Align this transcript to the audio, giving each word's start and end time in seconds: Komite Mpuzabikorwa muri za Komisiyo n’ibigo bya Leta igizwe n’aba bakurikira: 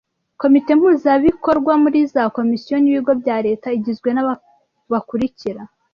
Komite 0.41 0.69
Mpuzabikorwa 0.79 1.73
muri 1.83 1.99
za 2.13 2.23
Komisiyo 2.37 2.75
n’ibigo 2.79 3.11
bya 3.21 3.37
Leta 3.45 3.67
igizwe 3.77 4.09
n’aba 4.13 4.33
bakurikira: 4.91 5.61